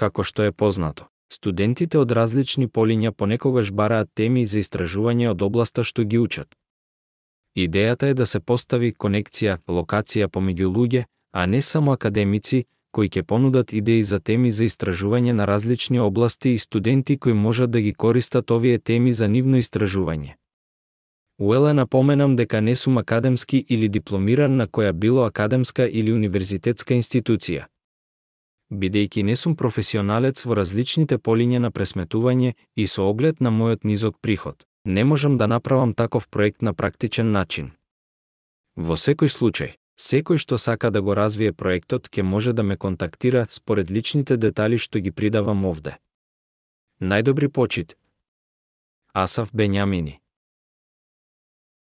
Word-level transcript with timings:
Како 0.00 0.24
што 0.24 0.46
е 0.48 0.52
познато, 0.52 1.04
студентите 1.28 1.98
од 2.00 2.12
различни 2.16 2.66
полиња 2.76 3.10
понекогаш 3.12 3.70
бараат 3.80 4.08
теми 4.14 4.46
за 4.46 4.62
истражување 4.64 5.26
од 5.30 5.42
областа 5.42 5.84
што 5.84 6.04
ги 6.04 6.18
учат. 6.18 6.48
Идејата 7.64 8.08
е 8.08 8.14
да 8.14 8.26
се 8.26 8.40
постави 8.40 8.94
конекција, 9.04 9.58
локација 9.68 10.28
помеѓу 10.32 10.68
луѓе, 10.76 11.02
а 11.32 11.46
не 11.46 11.60
само 11.62 11.92
академици, 11.92 12.64
кои 12.96 13.10
ќе 13.12 13.22
понудат 13.22 13.72
идеи 13.72 14.02
за 14.02 14.20
теми 14.20 14.50
за 14.50 14.64
истражување 14.64 15.32
на 15.32 15.46
различни 15.46 16.00
области 16.00 16.54
и 16.54 16.58
студенти 16.58 17.18
кои 17.18 17.32
можат 17.32 17.70
да 17.70 17.80
ги 17.80 17.92
користат 17.92 18.50
овие 18.50 18.78
теми 18.78 19.12
за 19.12 19.28
нивно 19.28 19.60
истражување. 19.60 20.36
Уела 21.38 21.74
напоменам 21.74 22.36
дека 22.36 22.60
не 22.60 22.76
сум 22.76 22.98
академски 22.98 23.64
или 23.68 23.88
дипломиран 23.88 24.56
на 24.56 24.66
која 24.66 24.92
било 24.92 25.24
академска 25.24 25.88
или 25.88 26.12
универзитетска 26.12 26.94
институција. 26.94 27.66
Бидејќи 28.70 29.24
не 29.26 29.34
сум 29.36 29.56
професионалец 29.56 30.44
во 30.46 30.54
различните 30.54 31.18
полиња 31.18 31.58
на 31.58 31.70
пресметување 31.70 32.54
и 32.76 32.86
со 32.86 33.08
оглед 33.10 33.40
на 33.40 33.50
мојот 33.50 33.84
низок 33.84 34.20
приход, 34.20 34.62
не 34.84 35.04
можам 35.04 35.36
да 35.36 35.46
направам 35.46 35.94
таков 35.94 36.28
проект 36.28 36.62
на 36.62 36.74
практичен 36.74 37.32
начин. 37.32 37.72
Во 38.76 38.94
секој 38.94 39.28
случај, 39.28 39.74
секој 39.98 40.38
што 40.38 40.58
сака 40.58 40.90
да 40.90 41.02
го 41.02 41.14
развие 41.14 41.52
проектот 41.52 42.08
ќе 42.08 42.22
може 42.22 42.52
да 42.52 42.62
ме 42.62 42.76
контактира 42.76 43.46
според 43.50 43.90
личните 43.90 44.36
детали 44.36 44.78
што 44.78 45.00
ги 45.00 45.10
придавам 45.10 45.64
овде. 45.64 45.98
Најдобри 47.00 47.48
почит. 47.48 47.96
Асав 49.12 49.50
Бенјамини 49.52 50.20